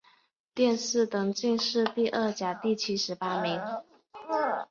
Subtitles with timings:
[0.55, 3.61] 殿试登进士第二甲第七十八名。